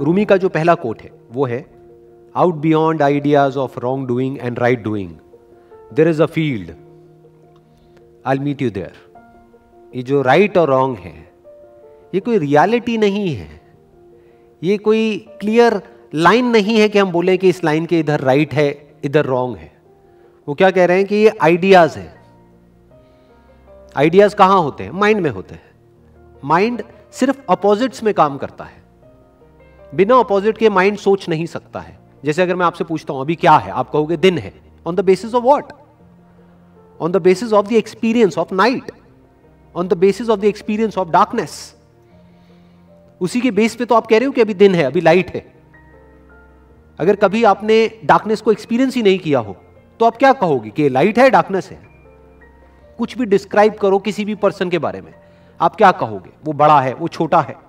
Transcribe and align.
रूमी 0.00 0.24
का 0.24 0.36
जो 0.36 0.48
पहला 0.48 0.74
कोट 0.74 1.02
है, 1.02 1.10
वो 1.32 1.44
है 1.46 1.64
out 2.36 2.54
beyond 2.54 3.02
ideas 3.02 3.58
of 3.58 3.78
wrong 3.80 4.08
doing 4.08 4.38
and 4.38 4.58
right 4.58 4.82
doing 4.82 5.10
there 5.92 6.08
is 6.08 6.22
a 6.22 6.26
field 6.26 6.70
I 8.26 8.38
meet 8.38 8.62
you 8.62 8.70
there 8.70 8.92
ये 9.94 10.02
जो 10.02 10.22
राइट 10.22 10.58
और 10.58 10.68
रॉन्ग 10.68 10.98
है, 10.98 11.14
ये 12.14 12.20
कोई 12.20 12.38
रियलिटी 12.38 12.96
नहीं 12.98 13.34
है। 13.34 13.60
ये 14.62 14.76
कोई 14.78 15.18
क्लियर 15.40 15.80
लाइन 16.14 16.46
नहीं 16.46 16.76
है 16.78 16.88
कि 16.88 16.98
हम 16.98 17.10
बोले 17.12 17.36
कि 17.36 17.48
इस 17.48 17.62
लाइन 17.64 17.86
के 17.86 18.00
इधर 18.00 18.20
राइट 18.20 18.54
है, 18.54 18.68
इधर 19.04 19.24
रॉन्ग 19.24 19.56
है। 19.56 19.70
वो 20.48 20.54
क्या 20.54 20.70
कह 20.70 20.84
रहे 20.84 20.96
हैं 20.96 21.06
कि 21.06 21.14
ये 21.14 21.32
आइडियाज़ 21.42 21.98
है। 21.98 22.14
आइडियाज़ 23.96 24.36
कहाँ 24.36 24.60
होते 24.62 24.84
हैं? 24.84 24.90
माइंड 24.90 25.20
में 25.20 25.30
होते 25.30 25.54
हैं। 25.54 25.62
माइंड 26.44 26.82
सिर्फ़ 27.12 27.40
अपोजिट्स 27.50 28.02
में 28.02 28.12
काम 28.14 28.36
करता 28.38 28.64
है। 28.64 28.77
बिना 29.94 30.16
अपोजिट 30.16 30.58
के 30.58 30.68
माइंड 30.68 30.96
सोच 30.98 31.28
नहीं 31.28 31.46
सकता 31.46 31.80
है। 31.80 31.98
जैसे 32.24 32.42
अगर 32.42 32.56
मैं 32.56 32.66
आपसे 32.66 32.84
पूछता 32.84 33.12
हूँ, 33.12 33.20
अभी 33.20 33.34
क्या 33.34 33.56
है? 33.56 33.70
आप 33.70 33.90
कहोगे, 33.90 34.16
दिन 34.16 34.38
है। 34.38 34.52
On 34.86 34.94
the 34.94 35.00
basis 35.00 35.34
of 35.34 35.44
what 35.44 35.72
on 37.00 37.12
the 37.12 37.16
basis 37.16 37.52
of 37.52 37.66
the 37.66 37.72
experience 37.72 38.38
of 38.38 38.54
night 38.54 38.90
on 39.74 39.88
the 39.88 39.94
basis 39.94 40.30
of 40.30 40.40
the 40.40 40.44
experience 40.44 40.98
of 40.98 41.08
darkness 41.08 41.74
उसी 43.20 43.40
के 43.40 43.50
बेस 43.50 43.76
पे 43.76 43.84
तो 43.84 43.94
आप 43.94 44.06
कह 44.06 44.18
रहे 44.18 44.26
हो 44.26 44.32
कि 44.32 44.40
अभी 44.40 44.54
दिन 44.54 44.74
है, 44.74 44.84
अभी 44.84 45.00
लाइट 45.00 45.34
है। 45.34 45.44
अगर 46.98 47.16
कभी 47.16 47.44
आपने 47.44 48.00
डार्कनेस 48.04 48.40
को 48.40 48.52
एक्सपीरियंस 48.52 48.96
ही 48.96 49.02
नहीं 49.02 49.18
किया 49.18 49.38
हो 49.38 49.56
तो 50.00 50.06
आप 50.06 50.16
क्या 50.16 50.32
कहोगे 50.32 50.70
कि 50.70 50.88
लाइट 50.88 51.18
है 51.18 51.30
डार्कनेस 51.30 51.70
है? 51.70 51.80
कुछ 52.98 53.16
भी 53.18 53.26
डिस्क्राइब 53.26 53.74
करो 53.74 53.98
किसी 53.98 54.24
भी 54.24 54.34
पर्सन 54.34 54.70
के 54.70 54.78
बारे 54.78 55.00
में। 55.00 55.12
आप 55.60 55.76
क्या 55.76 55.90
कहोगे? 55.92 56.30
वो 56.44 56.52
बड़ा 56.52 56.80
है, 56.80 56.94
वो 56.94 57.08
छोटा 57.08 57.40
है। 57.40 57.67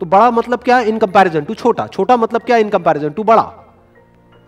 तो 0.00 0.06
बड़ा 0.06 0.30
मतलब 0.30 0.58
क्या 0.58 0.80
इन 0.80 0.98
कंपैरिजन 0.98 1.44
टू 1.44 1.54
छोटा। 1.54 1.86
छोटा 1.86 2.16
मतलब 2.16 2.42
क्या 2.42 2.56
इन 2.56 2.68
कंपैरिजन 2.68 3.10
टू 3.10 3.22
बड़ा। 3.24 3.52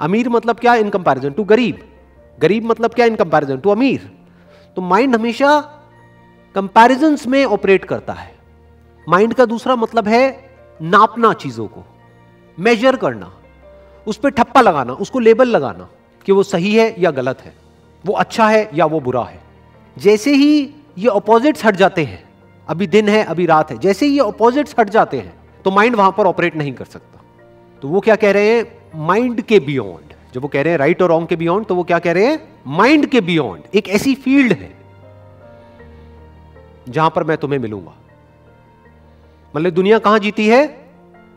अमीर 0.00 0.28
मतलब 0.28 0.58
क्या 0.58 0.74
इन 0.74 0.88
कंपैरिजन 0.88 1.30
टू 1.30 1.44
गरीब। 1.44 1.78
गरीब 2.40 2.64
मतलब 2.64 2.94
क्या 2.94 3.06
इन 3.06 3.16
कंपैरिजन 3.16 3.56
टू 3.56 3.70
अमीर। 3.70 4.10
तो 4.76 4.82
माइंड 4.82 5.14
हमेशा 5.14 5.60
कंपैरिजन 6.54 7.16
में 7.26 7.44
ऑपरेट 7.44 7.84
करता 7.84 8.12
है। 8.12 8.34
माइंड 9.08 9.34
का 9.34 9.44
दूसरा 9.44 9.76
मतलब 9.76 10.08
है 10.08 10.50
नापना 10.82 11.32
चीज़ों 11.32 11.66
को। 11.66 11.84
मेजर 12.58 12.96
करना। 12.96 13.32
उस 14.06 14.16
पर 14.16 14.30
ठप्पा 14.30 14.60
लगाना। 14.60 14.92
उसको 14.92 15.18
लेबल 15.18 15.48
लगाना 15.48 15.88
कि 16.26 16.32
वो 16.32 16.42
सही 16.42 16.74
है 16.74 16.94
या 16.98 17.10
गलत 17.10 17.40
है। 17.40 17.54
वो 18.06 18.12
अच्छा 18.12 18.48
है 18.48 18.70
या 18.74 18.86
वो 18.86 19.00
बुरा 19.00 19.22
है। 19.22 19.40
जैसे 19.98 20.34
ही 20.34 20.74
ये 20.98 21.08
अपोजिट्स 21.08 21.64
हट 21.64 21.76
जाते 21.76 22.04
हैं, 22.04 22.22
अभी 22.68 22.86
दिन 22.86 23.08
है, 23.08 23.24
अभी 23.24 23.46
रात 23.46 23.70
है, 23.70 23.78
जैसे 23.78 24.06
ही 24.06 24.12
ये 24.12 24.20
अपोजिट्स 24.20 24.74
हट 24.78 24.90
जाते 24.90 25.18
हैं 25.18 25.39
तो 25.64 25.70
माइंड 25.70 25.96
वहाँ 25.96 26.14
पर 26.18 26.26
ऑपरेट 26.26 26.56
नहीं 26.56 26.72
कर 26.72 26.84
सकता। 26.84 27.20
तो 27.82 27.88
वो 27.88 28.00
क्या 28.00 28.16
कह 28.16 28.32
रहे 28.32 28.56
हैं? 28.56 28.64
माइंड 28.96 29.40
के 29.42 29.58
बियॉन्ड 29.60 30.14
जब 30.34 30.42
वो 30.42 30.48
कह 30.48 30.62
रहे 30.62 30.72
हैं 30.72 30.78
राइट 30.78 31.02
और 31.02 31.08
रॉन्ग 31.08 31.28
के 31.28 31.36
बियॉन्ड 31.36 31.66
तो 31.66 31.74
वो 31.74 31.84
क्या 31.84 31.98
कह 31.98 32.12
रहे 32.12 32.26
हैं? 32.26 32.38
माइंड 32.68 33.06
के 33.06 33.20
बियॉन्ड 33.20 33.76
एक 33.76 33.88
ऐसी 33.88 34.14
फ़ील्ड 34.16 34.52
है, 34.52 34.72
जहाँ 36.88 37.10
पर 37.10 37.24
मैं 37.24 37.36
तुम्हें 37.36 37.58
मिलूँगा। 37.58 37.94
मतलब 39.54 39.72
दुनिया 39.72 39.98
कहाँ 39.98 40.18
जीती 40.18 40.48
है? 40.48 40.66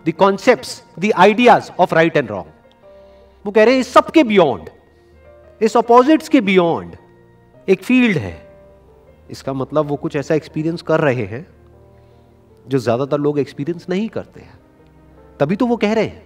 The 0.05 0.11
concept 0.11 0.99
the 0.99 1.11
ideas 1.16 1.71
of 1.79 1.95
right 1.95 2.17
and 2.17 2.29
wrong 2.29 2.51
वो 3.45 3.51
कह 3.51 3.63
रहे 3.63 3.73
हैं, 3.73 3.81
इस 3.81 3.94
सबके 3.94 4.23
बियॉन्ड 4.23 4.69
इस 5.61 5.77
अपोजिट्स 5.77 6.29
के 6.29 6.41
बियॉन्ड 6.41 6.95
एक 7.67 7.83
फ़ील्ड 7.83 8.17
है। 8.17 8.35
इसका 9.29 9.53
मतलब 9.53 9.85
वो 9.85 9.95
कुछ 9.95 10.16
ऐसा 10.16 10.35
एक्सपीरियंस 10.35 10.81
कर 10.81 10.99
रहे 10.99 11.25
हैं 11.25 11.45
जो 12.66 12.80
ज़्यादातर 12.80 13.19
लोग 13.19 13.39
एक्सपीरियंस 13.39 13.86
नहीं 13.89 14.08
करते 14.09 14.42
हैं। 14.42 14.59
तभी 15.39 15.56
तो 15.56 15.66
वो 15.66 15.78
कह 15.78 15.94
रहे 15.94 16.06
हैं। 16.06 16.23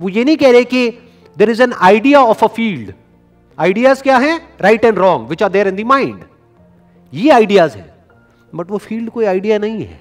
वो 0.00 0.08
ये 0.08 0.24
नहीं 0.24 0.36
कह 0.36 0.52
रहे 0.52 0.64
कि 0.64 0.90
there 1.36 1.50
is 1.50 1.62
an 1.62 1.72
idea 1.72 2.20
of 2.22 2.44
a 2.44 2.48
field 2.48 2.92
ideas 3.58 4.02
क्या 4.02 4.18
है? 4.18 4.38
Right 4.60 4.84
and 4.84 4.98
wrong 4.98 5.28
which 5.28 5.42
are 5.42 5.48
there 5.48 5.68
in 5.68 5.76
the 5.76 5.86
mind 5.86 6.24
ये 7.12 7.30
आइडियाज़ 7.30 7.76
है। 7.76 7.90
बट 8.52 8.70
वो 8.70 8.78
फ़ील्ड 8.78 9.10
कोई 9.10 9.24
आइडिया 9.24 9.58
नहीं 9.58 9.84
है। 9.84 10.00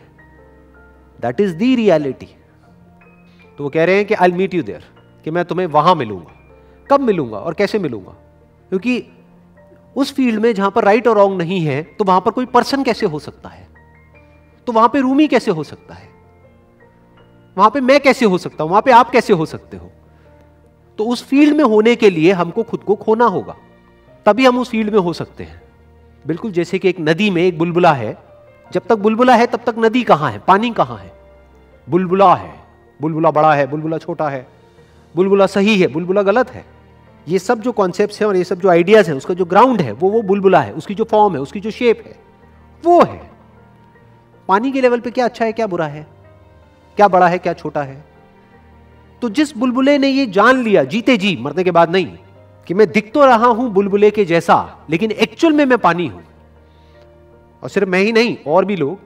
दैट 1.19 1.41
इज़ 1.41 1.55
दी 1.55 1.75
रियलिटी 1.75 2.29
तो 3.57 3.63
वो 3.63 3.69
कह 3.69 3.85
रहे 3.85 3.95
हैं 3.95 4.05
कि 4.05 4.13
आई 4.13 4.31
मीट 4.31 4.53
यू 4.53 4.63
देयर 4.63 4.83
कि 5.25 5.31
मैं 5.31 5.45
तुम्हें 5.45 5.67
वहाँ 5.69 5.95
मिलूँगा। 5.95 6.37
कब 6.89 7.01
मिलूँगा 7.01 7.37
और 7.37 7.53
कैसे 7.53 7.79
मिलूँगा? 7.79 8.11
क्योंकि 8.69 9.03
उस 9.95 10.13
फ़ील्ड 10.15 10.39
में 10.39 10.53
जहाँ 10.53 10.71
पर 10.71 10.83
राइट 10.83 11.07
और 11.07 11.17
रॉन्ग 11.17 11.37
नहीं 11.37 11.59
है 11.61 11.81
तो 11.83 12.05
वहाँ 12.05 12.21
पर 12.21 12.31
कोई 12.31 12.45
पर्सन 12.47 12.83
कैसे 12.83 13.05
हो 13.05 13.19
सकता 13.19 13.49
है? 13.49 13.67
तो 14.67 14.73
वहाँ 14.73 14.89
पे 14.89 14.99
रूमी 14.99 15.27
कैसे 15.27 15.51
हो 15.51 15.63
सकता 15.63 15.93
है? 15.93 16.09
वहाँ 17.57 17.69
पे 17.69 17.81
मैं 17.81 17.99
कैसे 17.99 18.25
हो 18.25 18.37
सकता 18.37 18.63
हूँ? 18.63 18.71
वहाँ 18.71 18.81
पे 18.81 18.91
आप 18.91 19.09
कैसे 19.09 19.33
हो 19.33 19.45
सकते 19.45 19.77
हो? 19.77 19.91
तो 20.97 21.05
उस 21.05 21.27
फ़ील्ड 21.27 21.57
में 21.57 21.63
होने 21.63 21.95
के 21.95 22.09
लिए 22.09 22.31
हमको 22.31 22.63
खुद 22.63 22.79
को 22.79 22.95
खोना 22.95 23.25
होगा। 23.25 23.55
तभी 24.25 24.45
हम 24.45 24.59
उस 24.59 24.69
फ़ील्ड 24.69 24.93
में 24.93 24.99
हो 24.99 25.13
सकते 25.13 25.43
हैं। 25.43 25.61
बिल्कुल 26.27 26.51
जैसे 26.51 26.79
कि 26.79 26.89
एक 26.89 26.95
नदी 26.99 27.29
में 27.29 27.43
एक 27.43 27.57
बुलबुला 27.57 27.93
है। 27.93 28.17
जब 28.73 28.81
तक 28.89 28.95
बुलबुला 28.95 29.35
है, 29.35 29.47
तब 29.47 29.59
तक 29.65 29.75
नदी 29.77 30.03
कहाँ 30.03 30.31
है? 30.31 30.39
पानी 30.39 30.71
कहाँ 30.71 30.97
है? 30.97 31.13
बुलबुला 31.89 32.35
है। 32.35 32.55
बुलबुला 33.01 33.31
बड़ा 33.31 33.53
है, 33.53 33.67
बुलबुला 33.67 33.97
छोटा 33.97 34.29
है। 34.29 34.47
बुलबुला 35.15 35.45
सही 35.45 35.81
है, 35.81 35.87
बुलबुला 35.87 36.21
गलत 36.21 36.49
है। 36.49 36.65
ये 37.27 37.39
सब 37.39 37.59
जो 37.61 37.71
कॉन्सेप्ट 37.71 38.21
हैं 38.21 38.27
और 38.27 38.35
ये 38.35 38.43
सब 38.43 38.59
जो 38.59 38.69
आइडियाज़ 38.69 39.09
हैं, 39.09 39.17
उसका 39.17 39.33
जो 39.33 39.45
ग्राउंड 39.45 39.81
है, 39.81 39.91
वो 39.91 40.09
वो 40.09 40.21
बुलबुला 40.21 40.61
है। 40.61 40.73
उसकी 40.73 40.95
जो 40.95 41.03
फॉर्म 41.03 41.33
है, 41.33 41.39
उसकी 41.39 41.59
जो 41.59 41.71
शेप 41.71 42.03
है, 42.05 42.19
वो 42.85 43.03
है। 43.03 43.30
पानी 44.51 44.71
के 44.71 44.81
लेवल 44.81 44.99
पे 44.99 45.11
क्या 45.11 45.25
अच्छा 45.25 45.45
है, 45.45 45.51
क्या 45.51 45.67
बुरा 45.67 45.87
है? 45.87 46.07
क्या 46.95 47.07
बड़ा 47.07 47.27
है, 47.27 47.37
क्या 47.37 47.53
छोटा 47.53 47.83
है? 47.83 48.05
तो 49.21 49.29
जिस 49.29 49.57
बुलबुले 49.57 49.97
ने 49.97 50.07
ये 50.07 50.25
जान 50.25 50.63
लिया, 50.63 50.83
जीते 50.83 51.17
जी, 51.17 51.37
मरने 51.41 51.63
के 51.63 51.71
बाद 51.71 51.91
नहीं, 51.91 52.17
कि 52.67 52.73
मैं 52.73 52.91
दिख 52.91 53.13
तो 53.13 53.25
रहा 53.25 53.47
हूँ 53.47 53.71
बुलबुले 53.71 54.11
के 54.11 54.25
जैसा, 54.25 54.85
लेकिन 54.89 55.11
एक्चुअल 55.11 55.53
में 55.53 55.65
मैं 55.65 55.77
पानी 55.77 56.07
हूँ। 56.07 56.23
और 57.63 57.69
सिर्फ़ 57.69 57.89
मैं 57.89 57.99
ही 57.99 58.11
नहीं, 58.11 58.37
और 58.47 58.65
भी 58.65 58.75
लोग 58.75 58.99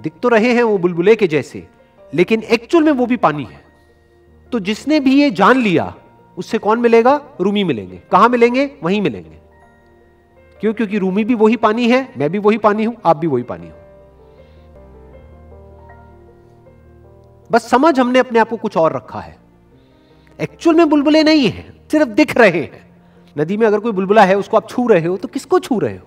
दिख 0.00 0.12
तो 0.22 0.28
रहे 0.28 0.52
हैं 0.52 0.62
वो 0.62 0.78
बुलबुले 0.78 1.16
के 1.16 1.26
जैसे, 1.26 1.66
लेकिन 2.14 2.42
एक्चुअल 2.42 2.84
में 2.84 2.92
वो 2.92 3.06
भी 3.06 3.16
पानी 3.16 3.44
है। 3.44 3.64
तो 4.52 4.60
जिसने 4.60 5.00
भी 5.00 5.22
ये 5.22 5.30
जान 5.30 5.60
लिया, 5.60 5.94
उससे 6.38 6.58
कौन 6.58 6.78
मिलेगा? 6.78 7.20
रूमी 7.40 7.64
मिलेंगे। 7.64 8.02
कहाँ 8.12 8.28
मिलेंगे? 8.28 8.70
वहीं 8.82 9.00
मिलेंगे। 9.00 9.38
क्यों? 10.60 10.74
क्योंकि 10.74 10.98
रूमी 10.98 11.24
भी 11.24 11.34
वही 11.34 11.56
पानी 11.56 11.88
है, 11.88 12.12
मैं 12.18 12.30
भी 12.30 12.38
वही 12.38 12.58
पानी 12.58 12.84
हूँ, 12.84 12.96
आप 13.06 13.16
भी 13.16 13.26
वही 13.26 13.42
पानी 13.42 13.66
हो। 13.66 13.85
बस 17.52 17.68
समझ 17.70 17.98
हमने 18.00 18.18
अपने 18.18 18.38
आप 18.38 18.48
को 18.48 18.56
कुछ 18.56 18.76
और 18.76 18.96
रखा 18.96 19.20
है। 19.20 19.36
एक्चुअल 20.38 20.76
में 20.76 20.88
बुलबुले 20.88 21.22
नहीं 21.22 21.48
है, 21.48 21.74
सिर्फ़ 21.90 22.08
दिख 22.08 22.36
रहे 22.36 22.50
हैं। 22.50 22.84
नदी 23.36 23.56
में 23.56 23.66
अगर 23.66 23.80
कोई 23.80 23.92
बुलबुला 23.92 24.24
है, 24.24 24.36
उसको 24.36 24.56
आप 24.56 24.68
छू 24.68 24.86
रहे 24.88 25.06
हो 25.06 25.16
तो 25.16 25.28
किसको 25.28 25.58
छू 25.58 25.78
रहे 25.78 25.96
हो? 25.96 26.06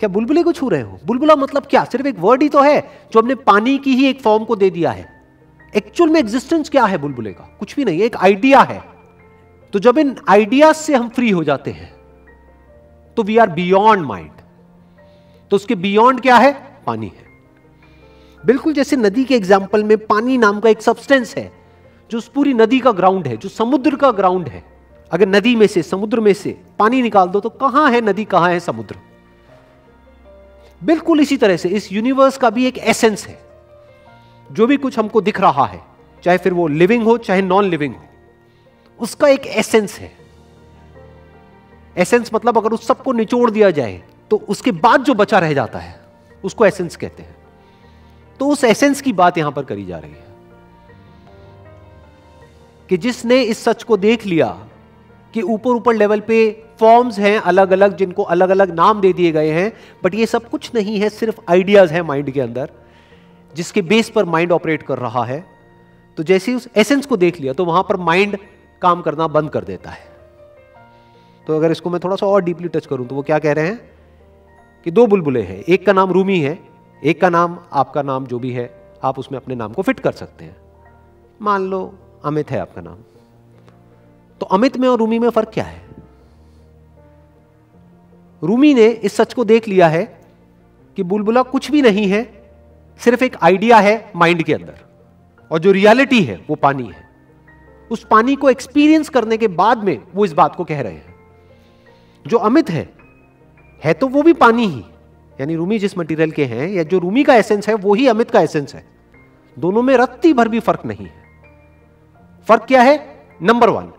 क्या 0.00 0.08
बुलबुले 0.08 0.42
को 0.42 0.52
छू 0.52 0.68
रहे 0.68 0.82
हो? 0.82 0.98
बुलबुला 1.06 1.36
मतलब 1.36 1.66
क्या? 1.66 1.84
सिर्फ़ 1.84 2.06
एक 2.06 2.18
वर्ड 2.18 2.42
ही 2.42 2.48
तो 2.48 2.60
है, 2.60 2.80
जो 3.12 3.20
हमने 3.20 3.34
पानी 3.34 3.76
की 3.78 3.94
ही 3.94 4.06
एक 4.06 4.20
फॉर्म 4.20 4.44
को 4.44 4.56
दे 4.56 4.70
दिया 4.70 4.90
है। 4.90 5.08
एक्चुअल 5.76 6.10
में 6.10 6.20
एग्जिस्टेंस 6.20 6.70
क्या 6.70 6.84
है 6.84 6.98
बुलबुले 6.98 7.32
का? 7.32 7.56
कुछ 7.60 7.76
भी 7.76 7.84
नहीं, 7.84 8.00
एक 8.00 8.16
आइडिया 8.16 8.60
है। 8.60 8.82
तो 9.72 9.78
जब 9.78 9.98
इन 9.98 10.16
आइडियाज़ 10.28 10.76
से 10.76 10.94
हम 10.94 11.08
फ्री 11.08 11.30
हो 11.30 11.44
जाते 11.44 11.70
हैं 11.70 11.92
तो 13.16 13.22
वी 13.22 13.36
आर 13.38 13.50
बियॉन्ड 13.50 14.02
माइंड 14.02 14.30
तो 15.50 15.56
उसके 15.56 15.74
बियॉन्ड 15.74 16.20
क्या 16.20 16.36
है? 16.36 16.52
पानी 16.86 17.06
है। 17.06 17.23
बिल्कुल 18.44 18.72
जैसे 18.72 18.96
नदी 18.96 19.24
के 19.24 19.34
एग्ज़ाम्पल 19.34 19.84
में 19.84 19.96
पानी 19.98 20.36
नाम 20.38 20.58
का 20.60 20.68
एक 20.68 20.82
सब्सटेंस 20.82 21.34
है, 21.36 21.50
जो 22.10 22.18
उस 22.18 22.28
पूरी 22.28 22.52
नदी 22.54 22.80
का 22.80 22.92
ग्राउंड 22.92 23.26
है, 23.26 23.36
जो 23.36 23.48
समुद्र 23.48 23.96
का 23.96 24.10
ग्राउंड 24.12 24.48
है। 24.48 24.62
अगर 25.10 25.28
नदी 25.28 25.54
में 25.56 25.66
से, 25.66 25.82
समुद्र 25.82 26.20
में 26.20 26.32
से 26.34 26.56
पानी 26.78 27.02
निकाल 27.02 27.28
दो 27.28 27.40
तो 27.40 27.48
कहाँ 27.50 27.90
है 27.90 28.00
नदी, 28.00 28.24
कहाँ 28.24 28.50
है 28.50 28.60
समुद्र? 28.60 28.96
बिल्कुल 30.80 31.20
इसी 31.20 31.36
तरह 31.36 31.56
से 31.56 31.68
इस 31.70 31.92
यूनिवर्स 31.92 32.36
का 32.38 32.50
भी 32.50 32.66
एक 32.66 32.78
एसेंस 32.78 33.26
है। 33.26 33.38
जो 34.50 34.66
भी 34.66 34.76
कुछ 34.76 34.98
हमको 34.98 35.20
दिख 35.20 35.40
रहा 35.40 35.64
है, 35.66 35.80
चाहे 36.22 36.38
फिर 36.38 36.52
वो 36.52 36.66
लिविंग 36.68 37.04
हो, 37.04 37.16
चाहे 37.18 37.42
नॉन 37.42 37.64
लिविंग 37.64 37.94
हो, 37.94 38.02
उसका 38.98 39.28
एक 39.28 39.46
एसेंस 39.46 39.98
है। 39.98 40.10
एसेंस 41.96 42.30
मतलब 42.34 42.58
अगर 42.58 42.72
उस 42.72 42.86
सबको 42.86 43.12
निचोड़ 43.12 43.50
दिया 43.50 43.70
जाए 43.70 44.02
तो 44.30 44.36
उसके 44.48 44.72
बाद 44.74 45.04
जो 45.04 45.14
बचा 45.14 45.38
रह 45.38 45.52
जाता 45.54 45.78
है, 45.78 46.00
उसको 46.44 46.66
एसेंस 46.66 46.96
कहते 46.96 47.22
हैं। 47.22 47.36
तो 48.40 48.48
उस 48.48 48.64
एसेंस 48.64 49.00
की 49.00 49.12
बात 49.12 49.38
यहाँ 49.38 49.52
पर 49.52 49.64
करी 49.64 49.84
जा 49.86 49.98
रही 49.98 50.10
है 50.10 50.32
कि 52.90 52.96
जिसने 52.98 53.40
इस 53.42 53.64
सच 53.64 53.82
को 53.82 53.96
देख 53.96 54.26
लिया 54.26 54.46
कि 55.34 55.42
ऊपर 55.42 55.70
ऊपर 55.70 55.94
लेवल 55.94 56.20
पे 56.20 56.38
फॉर्म्स 56.80 57.18
हैं 57.18 57.38
अलग 57.42 57.70
अलग 57.72 57.96
जिनको 57.96 58.22
अलग 58.24 58.50
अलग 58.50 58.74
नाम 58.74 59.00
दे 59.00 59.12
दिए 59.12 59.32
गए 59.32 59.50
हैं 59.50 59.72
बट 60.04 60.14
ये 60.14 60.26
सब 60.26 60.48
कुछ 60.48 60.70
नहीं 60.74 60.98
है, 61.00 61.08
सिर्फ़ 61.08 61.40
आइडियाज़ 61.50 61.92
हैं 61.92 62.02
माइंड 62.02 62.30
के 62.30 62.40
अंदर, 62.40 62.70
जिसके 63.54 63.82
बेस 63.82 64.10
पर 64.10 64.24
माइंड 64.24 64.52
ऑपरेट 64.52 64.82
कर 64.82 64.98
रहा 64.98 65.24
है। 65.24 65.44
तो 66.18 66.22
जैसे 66.22 66.54
उस 66.54 66.68
एसेंस 66.76 67.06
को 67.06 67.16
देख 67.16 67.40
लिया 67.40 67.52
तो 67.52 67.64
वहाँ 67.64 67.82
पर 67.82 67.96
माइंड 67.98 68.36
काम 68.82 69.02
करना 69.02 69.26
बंद 69.28 69.50
कर 69.50 69.64
देता 69.64 69.90
है। 69.90 70.12
तो 71.46 71.56
अगर 71.56 71.70
इसको 71.70 71.90
मैं 71.90 72.00
थोड़ा 72.04 72.16
सा 72.16 72.26
और 72.26 72.42
डीपली 72.44 72.68
टच 72.68 72.86
करूँ 72.86 73.06
तो 73.06 73.14
वो 73.14 73.22
क्या 73.22 73.38
कह 73.38 73.52
रहे 73.52 73.66
हैं 73.66 73.80
कि 74.86 74.90
दो 74.90 75.06
बुलबुले 75.06 75.42
हैं, 75.42 75.58
एक 75.58 75.86
का 75.86 75.92
नाम 75.92 76.12
रूमी 76.12 76.40
है 76.40 76.58
एक 77.04 77.20
का 77.20 77.28
नाम, 77.28 77.58
आपका 77.72 78.02
नाम 78.02 78.26
जो 78.26 78.38
भी 78.38 78.52
है, 78.52 78.92
आप 79.02 79.18
उसमें 79.18 79.38
अपने 79.38 79.54
नाम 79.54 79.72
को 79.72 79.82
फिट 79.82 80.00
कर 80.00 80.12
सकते 80.12 80.44
हैं। 80.44 80.56
मान 81.42 81.62
लो, 81.62 81.94
अमित 82.24 82.50
है 82.50 82.58
आपका 82.58 82.82
नाम। 82.82 82.96
तो 84.40 84.46
अमित 84.46 84.76
में 84.76 84.88
और 84.88 84.98
रूमी 84.98 85.18
में 85.18 85.30
फ़र्क 85.30 85.48
क्या 85.48 85.64
है? 85.64 85.88
रूमी 88.42 88.74
ने 88.74 88.86
इस 88.86 89.16
सच 89.16 89.34
को 89.34 89.44
देख 89.44 89.68
लिया 89.68 89.88
है 89.88 90.20
कि 90.96 91.02
बुलबुला 91.02 91.42
कुछ 91.42 91.70
भी 91.70 91.82
नहीं 91.82 92.08
है, 92.08 92.50
सिर्फ़ 92.98 93.24
एक 93.24 93.36
आइडिया 93.42 93.76
है 93.76 94.12
माइंड 94.16 94.42
के 94.42 94.54
अंदर। 94.54 94.78
और 95.50 95.58
जो 95.58 95.72
रियलिटी 95.72 96.24
है, 96.24 96.44
वो 96.50 96.56
पानी 96.56 96.86
है। 96.86 97.08
उस 97.90 98.06
पानी 98.10 98.36
को 98.36 98.50
एक्सपीरियंस 98.50 99.08
करने 99.08 99.36
के 99.36 99.48
बाद 99.48 99.84
में 99.84 100.02
वो 100.14 100.24
इस 100.24 100.32
बात 100.32 100.56
को 100.56 100.64
कह 100.64 100.80
रहे 100.80 100.92
हैं। 100.92 101.14
जो 102.26 102.38
अमित 102.38 102.70
है 102.70 102.92
है 103.84 103.94
तो 103.94 104.08
वो 104.08 104.22
भी 104.22 104.32
पानी 104.32 104.66
ही। 104.66 104.84
यानी 105.40 105.54
रूमी 105.54 105.78
जिस 105.78 105.98
मटेरियल 105.98 106.30
के 106.30 106.44
हैं, 106.44 106.68
या 106.68 106.82
जो 106.82 106.98
रूमी 106.98 107.24
का 107.24 107.34
एसेंस 107.34 107.68
है, 107.68 107.74
वो 107.74 107.94
ही 107.94 108.08
अमित 108.08 108.30
का 108.30 108.40
एसेंस 108.40 108.74
है। 108.74 108.86
दोनों 109.58 109.82
में 109.82 109.96
रत्ती 109.96 110.32
भर 110.32 110.48
भी 110.48 110.60
फ़र्क 110.60 110.86
नहीं 110.86 111.06
है। 111.06 111.24
फ़र्क 112.48 112.62
क्या 112.62 112.82
है? 112.82 113.26
नंबर 113.42 113.68
वन 113.68 113.92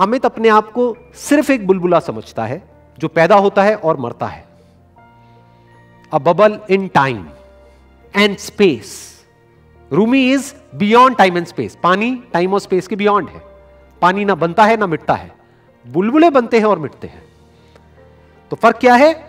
अमित 0.00 0.24
अपने 0.24 0.48
आप 0.48 0.72
को 0.72 0.96
सिर्फ़ 1.14 1.52
एक 1.52 1.66
बुलबुला 1.66 2.00
समझता 2.00 2.44
है, 2.44 2.62
जो 2.98 3.08
पैदा 3.08 3.34
होता 3.34 3.62
है 3.62 3.74
और 3.74 3.96
मरता 3.96 4.26
है। 4.26 4.44
A 6.12 6.18
bubble 6.18 6.60
in 6.70 6.88
time 6.88 7.26
and 8.16 8.36
space 8.36 9.18
Rumi 9.92 10.32
is 10.32 10.54
beyond 10.74 11.16
time 11.16 11.36
and 11.36 11.46
space 11.46 11.78
पानी 11.82 12.22
टाइम 12.32 12.52
और 12.52 12.60
स्पेस 12.60 12.86
के 12.86 12.96
बियॉन्ड 12.96 13.28
है। 13.28 13.42
पानी 14.02 14.24
ना 14.24 14.34
बनता 14.34 14.64
है, 14.64 14.76
ना 14.76 14.86
मिटता 14.86 15.14
है। 15.14 15.32
बुलबुले 15.86 16.30
बनते 16.30 16.58
हैं 16.58 16.64
और 16.64 16.78
मिटते 16.78 17.06
हैं। 17.06 17.22
तो 18.50 18.56
फ़र्क 18.56 18.76
क्या 18.76 18.94
है? 18.94 19.27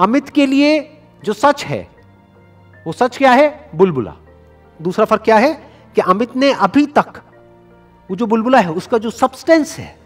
अमित 0.00 0.28
के 0.28 0.46
लिए 0.46 0.98
जो 1.24 1.32
सच 1.32 1.64
है, 1.64 1.88
वो 2.86 2.92
सच 2.92 3.18
क्या 3.18 3.32
है? 3.32 3.70
बुलबुला। 3.74 4.16
दूसरा 4.82 5.04
फ़र्क 5.04 5.22
क्या 5.22 5.36
है? 5.36 5.54
कि 5.94 6.00
अमित 6.00 6.36
ने 6.36 6.52
अभी 6.52 6.86
तक 6.86 7.22
वो 8.10 8.16
जो 8.16 8.26
बुलबुला 8.26 8.60
है, 8.60 8.70
उसका 8.70 8.98
जो 8.98 9.10
सब्सटेंस 9.10 9.78
है, 9.78 9.98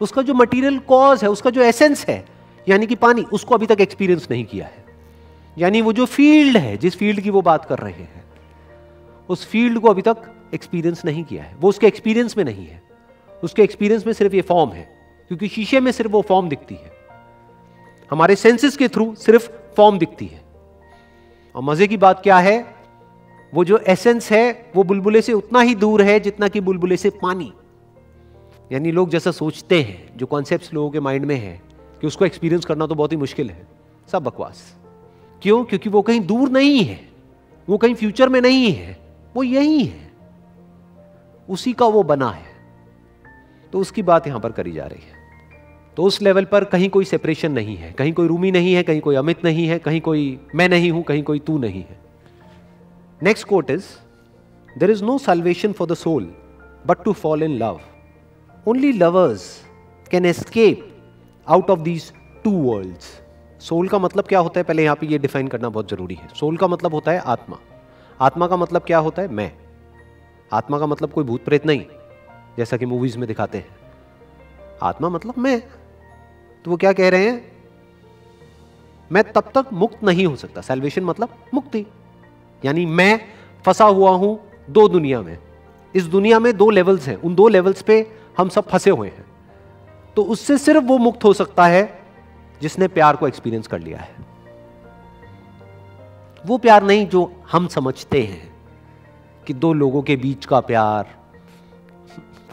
उसका 0.00 0.22
जो 0.22 0.34
मटेरियल 0.34 0.78
कॉज 0.78 1.22
है, 1.22 1.30
उसका 1.30 1.50
जो 1.50 1.62
एसेंस 1.62 2.06
है, 2.06 2.26
यानी 2.68 2.86
कि 2.86 2.94
पानी, 2.94 3.22
उसको 3.22 3.54
अभी 3.54 3.66
तक 3.66 3.80
एक्सपीरियंस 3.80 4.28
नहीं 4.30 4.44
किया 4.44 4.66
है। 4.66 4.84
यानी 5.58 5.82
वो 5.82 5.92
जो 5.92 6.06
फ़ील्ड 6.06 6.56
है, 6.56 6.76
जिस 6.76 6.96
फ़ील्ड 6.96 7.20
की 7.20 7.30
वो 7.30 7.42
बात 7.42 7.64
कर 7.64 7.78
रहे 7.78 7.92
हैं, 7.92 8.24
उस 9.28 9.46
फ़ील्ड 9.46 9.78
को 9.78 9.88
अभी 9.88 10.02
तक 10.02 10.16
एक्सपीरियंस 10.54 11.04
नहीं 11.04 11.24
किया 11.24 11.44
है। 11.44 11.56
वो 11.60 11.68
उसके 11.68 11.86
एक्सपीरियंस 11.86 12.36
में 12.36 12.44
नहीं 12.44 12.66
है। 12.66 12.82
उसके 13.44 13.62
एक्सपीरियंस 13.62 14.06
में 14.06 14.12
सिर्फ़ 14.12 14.34
ये 14.34 14.42
फॉर्म 14.42 14.70
है, 14.70 14.98
क्योंकि 15.28 15.48
शीशे 15.48 15.80
में 15.80 15.92
सिर्फ़ 15.92 16.12
वो 16.12 16.22
फॉर्म 16.22 16.48
दिखती 16.48 16.74
है। 16.74 16.99
हमारे 18.10 18.36
सेंसेस 18.36 18.76
के 18.76 18.88
थ्रू 18.88 19.14
सिर्फ़ 19.14 19.50
फॉर्म 19.76 19.98
दिखती 19.98 20.26
है। 20.26 20.42
और 21.54 21.62
मज़े 21.62 21.88
की 21.88 21.96
बात 21.96 22.22
क्या 22.22 22.38
है? 22.38 22.74
वो 23.54 23.64
जो 23.64 23.78
एसेंस 23.78 24.32
है, 24.32 24.72
वो 24.76 24.82
बुलबुले 24.82 25.22
से 25.22 25.32
उतना 25.32 25.60
ही 25.60 25.74
दूर 25.74 26.02
है 26.02 26.20
जितना 26.20 26.48
कि 26.48 26.60
बुलबुले 26.60 26.96
से 26.96 27.10
पानी। 27.10 27.52
यानी 28.72 28.90
लोग 28.90 29.10
जैसा 29.10 29.30
सोचते 29.30 29.82
हैं, 29.82 30.16
जो 30.16 30.26
कॉन्सेप्ट 30.26 30.74
लोगों 30.74 30.90
के 30.90 31.00
माइंड 31.00 31.24
में 31.24 31.36
है, 31.36 31.62
कि 32.00 32.06
उसको 32.06 32.24
एक्सपीरियंस 32.24 32.64
करना 32.64 32.86
तो 32.86 32.94
बहुत 32.94 33.12
ही 33.12 33.16
मुश्किल 33.16 33.50
है। 33.50 33.66
सब 34.12 34.22
बकवास। 34.22 34.76
क्यों? 35.42 35.64
क्योंकि 35.64 35.88
वो 35.88 36.02
कहीं 36.02 36.20
दूर 36.20 36.48
नहीं 36.48 36.84
है। 36.84 37.08
वो 37.68 37.78
कहीं 37.78 37.94
फ्यूचर 37.94 38.28
में 38.28 38.40
नहीं 38.40 38.72
है। 38.72 38.98
वो 39.36 39.42
यही 39.42 39.84
है। 39.84 40.12
उसी 41.50 41.72
का 41.72 41.86
वो 41.86 42.02
बना 42.02 42.30
है। 42.30 42.52
तो 43.72 43.78
उसकी 43.78 44.02
बात 44.02 44.26
यहाँ 44.26 44.40
पर 44.40 44.52
करी 44.52 44.72
जा 44.72 44.86
रही 44.86 45.02
है। 45.02 45.19
तो 46.00 46.04
उस 46.04 46.20
लेवल 46.22 46.44
पर 46.44 46.64
कहीं 46.64 46.88
कोई 46.90 47.04
सेपरेशन 47.04 47.52
नहीं 47.52 47.76
है, 47.76 47.90
कहीं 47.92 48.12
कोई 48.12 48.26
रूमी 48.26 48.50
नहीं 48.50 48.72
है, 48.74 48.82
कहीं 48.82 49.00
कोई 49.00 49.14
अमित 49.14 49.44
नहीं 49.44 49.66
है, 49.68 49.78
कहीं 49.78 50.00
कोई 50.00 50.22
मैं 50.54 50.68
नहीं 50.68 50.90
हूँ, 50.90 51.02
कहीं 51.02 51.22
कोई 51.22 51.38
तू 51.38 51.56
नहीं 51.58 51.80
है। 51.80 51.98
Next 53.20 53.46
quote 53.46 53.70
is 53.70 53.84
there 54.78 54.90
is 54.90 55.02
no 55.04 55.16
salvation 55.18 55.72
for 55.72 55.88
the 55.88 55.94
soul 55.94 56.30
but 56.86 57.02
to 57.04 57.12
fall 57.12 57.42
in 57.42 57.56
love 57.58 57.80
only 58.66 58.92
lovers 58.92 59.44
can 60.10 60.26
escape 60.26 60.88
out 61.46 61.70
of 61.70 61.80
these 61.80 62.12
two 62.44 62.50
world 62.52 63.60
soul 63.60 63.88
का 63.88 63.98
मतलब 63.98 64.24
क्या 64.24 64.38
होता 64.38 64.60
है? 64.60 64.64
पहले 64.64 64.84
यहाँ 64.84 64.96
पे 64.96 65.06
ये 65.06 65.18
डिफाइन 65.18 65.48
करना 65.48 65.68
बहुत 65.68 65.90
ज़रूरी 65.90 66.14
है। 66.14 66.28
सोल 66.34 66.56
का 66.56 66.66
मतलब 66.66 66.94
होता 66.94 67.12
है 67.12 67.18
आत्मा। 67.26 67.58
आत्मा 68.20 68.46
का 68.46 68.56
मतलब 68.56 68.82
क्या 68.82 68.98
होता 68.98 69.22
है? 69.22 69.28
मैं। 69.28 69.52
आत्मा 70.52 70.78
का 70.78 70.86
मतलब 70.86 71.12
कोई 71.12 71.24
भूत 71.24 71.44
प्रेत 71.44 71.66
नहीं, 71.66 71.84
जैसा 72.56 72.76
कि 72.76 72.86
मूवीज़ 72.86 73.18
में 73.18 73.28
दिखाते 73.28 73.58
हैं। 73.58 73.66
आत्मा 74.82 75.08
मतलब 75.08 75.38
मैं। 75.38 75.62
तो 76.64 76.70
वो 76.70 76.76
क्या 76.76 76.92
कह 76.92 77.08
रहे 77.08 77.28
हैं? 77.30 77.52
मैं 79.12 79.32
तब 79.32 79.40
तक 79.40 79.66
मुक्त 79.72 80.04
नहीं 80.04 80.26
हो 80.26 80.36
सकता। 80.36 80.60
सेल्वेशन 80.60 81.04
मतलब 81.04 81.28
मुक्ति। 81.54 81.86
यानी 82.64 82.86
मैं 82.86 83.20
फंसा 83.66 83.84
हुआ 83.84 84.10
हूँ 84.10 84.40
दो 84.70 84.88
दुनिया 84.88 85.22
में। 85.22 85.38
इस 85.94 86.04
दुनिया 86.04 86.38
में 86.38 86.56
दो 86.56 86.70
लेवल्स 86.70 87.08
हैं। 87.08 87.16
उन 87.16 87.34
दो 87.34 87.48
लेवल्स 87.48 87.82
पे 87.82 88.12
हम 88.38 88.48
सब 88.48 88.68
फंसे 88.68 88.90
हुए 88.90 89.08
हैं। 89.08 89.24
तो 90.16 90.22
उससे 90.22 90.58
सिर्फ़ 90.58 90.84
वो 90.84 90.98
मुक्त 90.98 91.24
हो 91.24 91.32
सकता 91.32 91.66
है 91.66 92.02
जिसने 92.62 92.88
प्यार 92.88 93.16
को 93.16 93.28
एक्सपीरियंस 93.28 93.66
कर 93.66 93.78
लिया 93.78 93.98
है। 93.98 94.14
वो 96.46 96.58
प्यार 96.58 96.82
नहीं 96.82 97.06
जो 97.06 97.42
हम 97.52 97.68
समझते 97.68 98.22
हैं 98.22 98.52
कि 99.46 99.54
दो 99.54 99.72
लोगों 99.72 100.02
के 100.02 100.16
बीच 100.16 100.46
का 100.46 100.60
प्यार। 100.60 101.08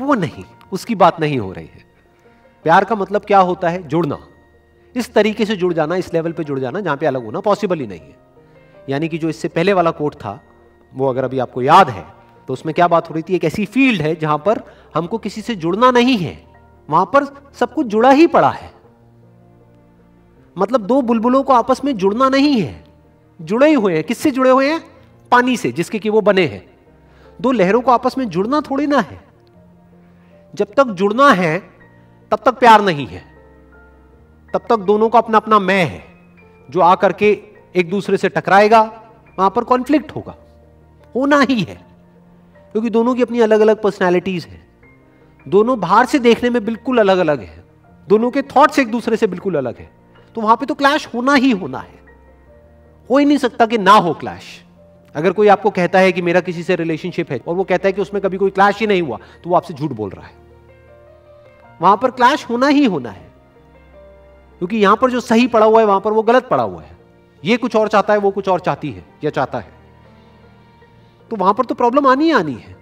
वो 0.02 0.14
नहीं। 0.14 0.44
उसकी 0.72 0.96
बात 0.96 1.20
नहीं 1.20 1.40
हो 1.40 1.52
रही 1.52 1.66
है। 1.66 1.87
प्यार 2.68 2.84
का 2.84 2.96
मतलब 2.96 3.22
क्या 3.22 3.40
होता 3.40 3.70
है? 3.70 3.88
जुड़ना। 3.88 4.18
इस 4.96 5.14
तरीके 5.14 5.46
से 5.46 5.56
जुड़ 5.56 5.74
जाना, 5.74 5.96
इस 5.96 6.14
लेवल 6.14 6.32
पे 6.32 6.44
जुड़ 6.44 6.60
जाना, 6.60 6.80
जहाँ 6.80 6.98
पे 6.98 7.06
अलग 7.06 7.26
होना 7.26 7.40
पॉसिबल 7.40 7.80
ही 7.80 7.88
नहीं 7.88 8.00
है। 8.00 8.16
यानी 8.90 9.08
कि 9.08 9.18
जो 9.18 9.30
इससे 9.30 9.48
पहले 9.48 9.74
वाला 9.74 9.92
कोट 9.92 10.16
था, 10.16 10.44
वो 10.94 11.10
अगर 11.10 11.24
अभी 11.24 11.40
आपको 11.40 11.62
याद 11.62 11.90
है 11.90 12.06
तो 12.48 12.54
उसमें 12.54 12.74
क्या 12.76 12.88
बात 12.88 13.10
हो 13.10 13.14
रही 13.14 13.24
थी? 13.30 13.36
एक 13.36 13.44
ऐसी 13.44 13.66
फ़ील्ड 13.66 14.02
है 14.02 14.16
जहाँ 14.16 14.38
पर 14.38 14.62
हमको 14.96 15.18
किसी 15.18 15.42
से 15.42 15.56
जुड़ना 15.56 15.92
नहीं 15.92 16.18
है। 16.18 16.44
वहाँ 16.90 17.06
पर 17.06 17.26
सब 17.54 17.74
कुछ 17.74 17.88
जुड़ा 17.88 18.10
ही 18.10 18.28
पड़ा 18.28 18.50
है। 18.50 18.72
मतलब 20.58 20.82
दो 20.82 21.02
बुलबुलों 21.02 21.44
को 21.44 21.54
आपस 21.54 21.82
में 21.86 21.96
जुड़ना 21.98 22.30
नहीं 22.30 22.62
है। 22.62 22.84
जुड़े 23.42 23.68
ही 23.68 23.74
हुए 23.74 23.94
हैं। 23.96 24.04
किससे 24.04 24.32
जुड़े 24.32 24.50
हुए 24.50 24.70
हैं? 24.72 24.82
पानी 25.32 25.58
से, 25.58 25.72
जिसके 25.72 26.00
कि 26.00 26.10
वो 26.10 26.22
बने 26.22 26.46
हैं। 26.46 26.66
दो 27.42 27.52
लहरों 27.52 27.82
को 27.82 27.92
आपस 27.92 28.18
में 28.18 28.26
जुड़ना 28.30 28.62
थोड़ी 28.62 28.88
ना 28.88 29.00
है। 29.00 29.22
जब 30.56 30.74
तक 30.78 30.84
जुड़ना 30.84 31.32
है 31.32 31.77
तब 32.32 32.40
तक 32.46 32.58
प्यार 32.60 32.82
नहीं 32.82 33.06
है। 33.08 33.24
तब 34.54 34.66
तक 34.70 34.78
दोनों 34.78 35.10
का 35.10 35.20
अपना 35.20 35.38
अपना 35.38 35.60
मैं 35.60 35.84
है, 35.86 36.04
जो 36.70 36.82
आकर 36.82 37.14
के 37.14 37.38
एक 37.76 37.90
दूसरे 37.90 38.18
से 38.18 38.30
टकराएगा, 38.30 38.82
वहाँ 39.38 39.50
पर 39.50 39.64
कॉन्फ्लिक्ट 39.64 40.12
होगा। 40.12 40.36
होना 41.16 41.40
ही 41.42 41.62
है, 41.62 41.76
क्योंकि 42.76 42.90
दोनों 42.90 43.16
की 43.16 43.22
अपनी 43.22 43.40
अलग 43.40 43.60
अलग 43.60 43.82
पर्सनैलिटीज 43.82 44.46
है। 44.46 44.66
दोनों 45.46 45.80
बाहर 45.80 46.06
से 46.06 46.20
देखने 46.20 46.50
में 46.50 46.64
बिल्कुल 46.66 47.00
अलग 47.00 47.18
अलग 47.18 47.42
है। 47.42 47.64
दोनों 48.08 48.32
के 48.32 48.42
थॉट्स 48.42 48.80
एक 48.80 48.92
दूसरे 48.92 49.18
से 49.18 49.28
बिल्कुल 49.28 49.56
अलग 49.56 49.78
है। 49.78 49.90
तो 50.36 50.42
वहाँ 50.42 50.56
पे 50.56 50.66
तो 50.66 50.74
क्लैश 50.74 51.08
होना 51.14 51.34
ही 51.34 51.52
होना 51.52 51.80
है। 51.80 51.96
हो 53.10 53.18
ही 53.18 53.26
नहीं 53.26 53.38
सकता 53.38 53.66
कि 53.66 53.78
ना 53.78 53.92
हो 53.92 54.14
क्लैश 54.14 54.44
अगर 55.16 55.32
कोई 55.32 55.48
आपको 55.48 55.70
कहता 55.70 56.00
है 56.00 56.12
कि 56.12 56.22
मेरा 56.22 56.40
किसी 56.42 56.64
से 56.64 56.76
रिलेशनशिप 56.76 57.32
है 57.32 57.40
और 57.48 57.56
वो 57.56 57.64
कहता 57.64 57.88
है 57.88 57.94
कि 57.94 58.02
उसमें 58.02 58.22
कभी 58.24 58.38
कोई 58.38 58.50
क्लैश 58.50 58.80
ही 58.80 58.88
नहीं 58.88 59.02
हुआ 59.02 59.18
तो 59.44 59.50
वो 59.50 59.56
आपसे 59.56 59.74
झूठ 59.74 59.92
बोल 59.92 60.10
रहा 60.10 60.26
है। 60.26 60.47
वहाँ 61.82 61.98
पर 61.98 62.12
क्लैश 62.12 62.50
होना 62.50 62.68
ही 62.68 62.86
होना 62.86 63.10
है। 63.10 63.32
क्योंकि 64.58 64.78
यहाँ 64.78 64.98
पर 64.98 65.12
जो 65.12 65.20
सही 65.20 65.48
पड़ा 65.48 65.66
हुआ 65.66 65.80
है, 65.80 65.86
वहाँ 65.86 66.02
पर 66.02 66.12
वो 66.12 66.22
गलत 66.22 66.48
पड़ा 66.48 66.64
हुआ 66.64 66.82
है। 66.82 66.98
ये 67.46 67.58
कुछ 67.58 67.76
और 67.76 67.88
चाहता 67.88 68.14
है, 68.14 68.20
वो 68.20 68.32
कुछ 68.32 68.50
और 68.50 68.60
चाहती 68.60 68.92
है, 68.92 69.06
या 69.24 69.30
चाहता 69.30 69.60
है। 69.60 69.72
तो 71.30 71.36
वहाँ 71.36 71.54
पर 71.54 71.66
तो 71.66 71.76
प्रॉब्लम 71.76 72.08
आनी 72.08 72.26
ही 72.26 72.32
आनी 72.32 72.54
है। 72.54 72.78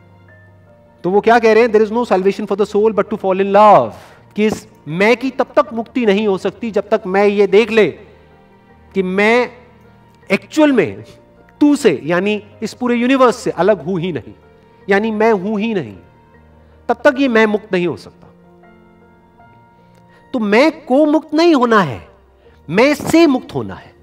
तो 1.03 1.11
वो 1.11 1.21
क्या 1.21 1.39
कह 1.39 1.53
रहे 1.53 1.63
हैं? 1.63 1.71
There 1.71 1.81
is 1.81 1.93
no 1.93 2.05
salvation 2.05 2.45
for 2.45 2.57
the 2.57 2.63
soul 2.63 2.93
but 2.93 3.09
to 3.09 3.15
fall 3.15 3.41
in 3.41 3.47
love 3.47 3.93
कि 4.35 4.45
इस 4.45 4.67
मैं 4.87 5.17
की 5.17 5.29
तब 5.29 5.47
तक 5.55 5.73
मुक्ति 5.73 6.05
नहीं 6.05 6.27
हो 6.27 6.37
सकती, 6.37 6.71
जब 6.71 6.89
तक 6.89 7.01
मैं 7.07 7.25
ये 7.25 7.47
देख 7.47 7.71
ले 7.71 7.87
कि 8.93 9.03
मैं 9.03 9.51
एक्चुअल 10.31 10.71
में 10.71 11.03
तू 11.61 11.75
से, 11.75 12.01
यानी 12.03 12.43
इस 12.63 12.73
पूरे 12.73 12.95
यूनिवर्स 12.95 13.35
से 13.35 13.51
अलग 13.51 13.85
हूँ 13.85 13.99
ही 13.99 14.11
नहीं। 14.11 14.33
यानी 14.89 15.11
मैं 15.11 15.31
हूँ 15.31 15.59
ही 15.59 15.73
नहीं। 15.73 15.97
तब 16.89 16.97
तक 17.03 17.15
ये 17.19 17.27
मैं 17.27 17.45
मुक्त 17.45 17.67
नहीं 17.73 17.87
हो 17.87 17.97
सकता। 17.97 18.24
तो 20.35 20.39
मैं 20.39 20.85
को 20.85 21.05
मुक्त 21.05 21.33
नहीं 21.33 21.55
होना 21.55 21.81
है। 21.81 22.07
मैं 22.69 22.93
से 22.93 23.27
मुक्त 23.27 23.55
होना 23.55 23.75
है। 23.75 23.95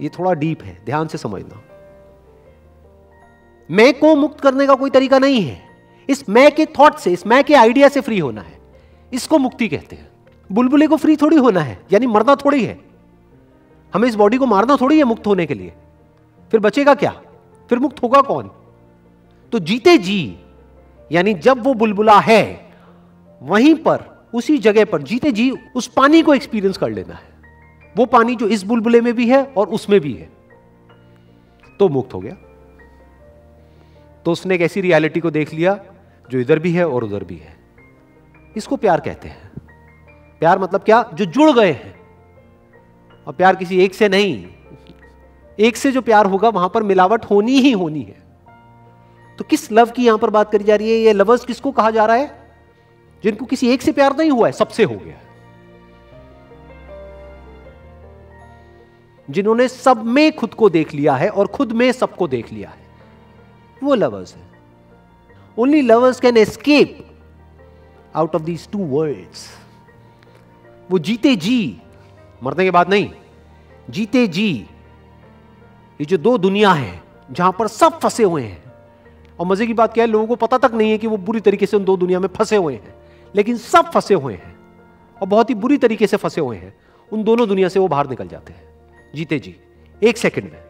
ये 0.00 0.08
थोड़ा 0.08 0.32
डीप 0.32 0.62
है, 0.62 0.82
ध्यान 0.84 1.06
से 1.06 1.18
समझना। 1.18 1.62
मैं 3.70 3.98
को 3.98 4.16
मुक्त 4.16 4.40
करने 4.40 4.66
का 4.66 4.74
कोई 4.74 4.90
तरीका 4.90 5.18
नहीं 5.18 5.42
है। 5.42 5.62
इस 6.08 6.28
मैं 6.28 6.54
के 6.54 6.66
थॉट 6.66 6.96
से, 6.96 7.12
इस 7.12 7.26
मैं 7.26 7.44
के 7.44 7.54
आइडिया 7.54 7.88
से 7.88 8.00
फ्री 8.00 8.18
होना 8.18 8.40
है। 8.40 8.58
इसको 9.12 9.38
मुक्ति 9.38 9.68
कहते 9.68 9.96
हैं। 9.96 10.08
बुलबुले 10.52 10.86
को 10.86 10.96
फ्री 10.96 11.16
थोड़ी 11.16 11.36
होना 11.36 11.60
है, 11.60 11.82
यानी 11.92 12.06
मरना 12.06 12.34
थोड़ी 12.34 12.64
है। 12.64 12.80
हमें 13.94 14.08
इस 14.08 14.14
बॉडी 14.14 14.36
को 14.36 14.46
मारना 14.46 14.76
थोड़ी 14.80 14.98
है 14.98 15.04
मुक्त 15.04 15.26
होने 15.26 15.46
के 15.46 15.54
लिए। 15.54 15.72
फिर 16.50 16.60
बचेगा 16.60 16.94
क्या? 16.94 17.22
फिर 17.68 17.78
मुक्त 17.78 18.02
होगा 18.02 18.20
कौन? 18.20 18.50
तो 19.52 19.58
जीते 19.58 19.98
जी, 19.98 20.38
यानी 21.12 21.34
जब 21.34 21.64
वो 21.64 21.74
बुलबुला 21.74 22.20
है, 22.20 22.64
वहीं 23.42 23.74
पर 23.74 24.13
उसी 24.34 24.58
जगह 24.58 24.84
पर 24.84 25.02
जीते 25.02 25.32
जी 25.32 25.52
उस 25.76 25.86
पानी 25.86 26.22
को 26.22 26.34
एक्सपीरियंस 26.34 26.76
कर 26.76 26.90
लेना 26.90 27.14
है। 27.14 27.34
वो 27.96 28.06
पानी 28.06 28.34
जो 28.34 28.48
इस 28.48 28.62
बुलबुले 28.62 29.00
में 29.00 29.14
भी 29.14 29.28
है 29.28 29.44
और 29.44 29.68
उसमें 29.68 30.00
भी 30.00 30.12
है। 30.12 30.30
तो 31.78 31.88
मुक्त 31.88 32.14
हो 32.14 32.20
गया। 32.20 32.34
तो 34.24 34.32
उसने 34.32 34.54
एक 34.54 34.60
ऐसी 34.60 34.80
रियलिटी 34.80 35.20
को 35.20 35.30
देख 35.30 35.54
लिया, 35.54 35.84
जो 36.30 36.38
इधर 36.38 36.58
भी 36.58 36.72
है 36.72 36.88
और 36.88 37.04
उधर 37.04 37.24
भी 37.24 37.36
है। 37.36 37.56
इसको 38.56 38.76
प्यार 38.76 39.00
कहते 39.00 39.28
हैं। 39.28 39.52
प्यार 40.40 40.58
मतलब 40.58 40.80
क्या? 40.80 41.10
जो 41.14 41.24
जुड़ 41.24 41.50
गए 41.50 41.72
हैं। 41.72 42.00
और 43.26 43.32
प्यार 43.32 43.56
किसी 43.56 43.84
एक 43.84 43.94
से 43.94 44.08
नहीं। 44.08 44.46
एक 45.60 45.76
से 45.76 45.92
जो 45.92 46.00
प्यार 46.00 46.26
होगा, 46.26 46.48
वहाँ 46.48 46.70
पर 46.74 46.82
मिलावट 46.82 47.24
होनी 47.24 47.52
ही 47.52 47.72
होनी 47.72 48.02
है। 48.02 48.22
तो 49.38 49.44
किस 49.44 49.72
लव 49.72 49.86
की 49.86 50.06
यहाँ 50.06 50.18
पर 50.18 50.30
बात 50.30 50.52
करी 50.52 50.64
जा 50.64 50.76
रही 50.76 50.90
है? 50.90 50.98
ये 50.98 51.12
लवर्स 51.12 51.44
किसको 51.44 51.72
कहा 51.72 51.90
जा 51.90 52.06
रहा 52.06 52.16
है? 52.16 52.43
जिनको 53.24 53.44
किसी 53.44 53.68
एक 53.68 53.82
से 53.82 53.92
प्यार 53.92 54.16
नहीं 54.16 54.30
हुआ 54.30 54.46
है, 54.46 54.52
सबसे 54.52 54.84
हो 54.84 54.94
गया। 54.94 55.20
जिन्होंने 59.28 59.68
सब 59.68 60.02
में 60.04 60.36
खुद 60.36 60.54
को 60.54 60.68
देख 60.70 60.94
लिया 60.94 61.14
है 61.14 61.28
और 61.28 61.46
खुद 61.46 61.72
में 61.72 61.90
सबको 61.92 62.28
देख 62.28 62.52
लिया 62.52 62.68
है, 62.68 62.82
वो 63.82 63.94
लवर्स 63.94 64.34
है। 64.34 64.42
Only 65.56 65.80
lovers 65.82 66.20
can 66.20 66.36
escape 66.36 66.98
out 68.14 68.34
of 68.34 68.42
these 68.42 68.68
two 68.70 68.78
worlds 68.78 69.46
वो 70.90 70.98
जीते 70.98 71.34
जी, 71.36 71.80
मरने 72.42 72.64
के 72.64 72.70
बाद 72.70 72.88
नहीं, 72.88 73.10
जीते 73.90 74.26
जी, 74.26 74.50
ये 76.00 76.04
जो 76.04 76.16
दो 76.18 76.36
दुनिया 76.38 76.72
है, 76.72 77.02
जहाँ 77.30 77.52
पर 77.58 77.68
सब 77.68 77.98
फंसे 78.00 78.24
हुए 78.24 78.42
हैं। 78.42 78.62
और 79.38 79.46
मज़े 79.46 79.66
की 79.66 79.74
बात 79.74 79.94
क्या 79.94 80.04
है, 80.04 80.10
लोगों 80.10 80.26
को 80.26 80.36
पता 80.36 80.58
तक 80.58 80.74
नहीं 80.74 80.90
है 80.90 80.98
कि 80.98 81.06
वो 81.06 81.16
बुरी 81.16 81.40
तरीके 81.40 81.66
से 81.66 81.76
उन 81.76 81.84
दो 81.84 81.96
दुनिया 81.96 82.20
में 82.20 82.28
फंसे 82.28 82.56
हुए 82.56 82.74
हैं। 82.74 82.94
लेकिन 83.34 83.56
सब 83.56 83.90
फंसे 83.90 84.14
हुए 84.14 84.34
हैं 84.34 84.54
और 85.16 85.28
बहुत 85.28 85.50
ही 85.50 85.54
बुरी 85.54 85.78
तरीके 85.78 86.06
से 86.06 86.16
फंसे 86.16 86.40
हुए 86.40 86.56
हैं। 86.56 86.74
उन 87.12 87.22
दोनों 87.24 87.48
दुनिया 87.48 87.68
से 87.68 87.80
वो 87.80 87.88
बाहर 87.88 88.08
निकल 88.10 88.28
जाते 88.28 88.52
हैं। 88.52 89.12
जीते 89.14 89.38
जी, 89.38 89.54
एक 90.02 90.18
सेकंड 90.18 90.44
में। 90.44 90.62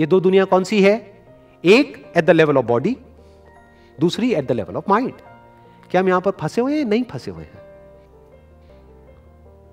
ये 0.00 0.06
दो 0.06 0.20
दुनिया 0.20 0.44
कौन 0.44 0.64
सी 0.64 0.82
है? 0.82 0.94
एक 1.64 2.12
at 2.16 2.24
the 2.24 2.30
level 2.30 2.56
of 2.56 2.66
body 2.66 2.96
दूसरी 3.98 4.32
at 4.34 4.46
the 4.46 4.52
level 4.52 4.76
of 4.76 4.84
mind 4.88 5.12
क्या 5.90 6.00
हम 6.00 6.08
यहाँ 6.08 6.20
पर 6.20 6.30
फंसे 6.30 6.60
हुए 6.60 6.76
हैं 6.76 6.84
नहीं 6.84 7.04
फंसे 7.04 7.30
हुए 7.30 7.44
हैं? 7.44 7.60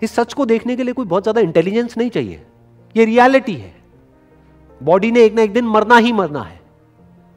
इस 0.02 0.16
सच 0.16 0.34
को 0.34 0.46
देखने 0.46 0.76
के 0.76 0.84
लिए 0.84 0.94
कोई 0.94 1.06
बहुत 1.06 1.24
ज़्यादा 1.24 1.42
इंटेलिजेंस 1.42 1.98
नहीं 1.98 2.10
चाहिए। 2.10 2.42
ये 2.96 3.06
रियलिटी 3.06 3.54
है। 3.54 3.74
बॉडी 4.82 5.12
ने 5.12 5.24
एक 5.24 5.34
ना 5.34 5.42
एक 5.42 5.54
दिन 5.54 5.66
मरना 5.66 5.98
ही 5.98 6.12
मरना 6.12 6.42
है। 6.42 6.60